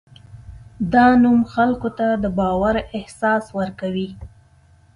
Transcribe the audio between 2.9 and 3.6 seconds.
احساس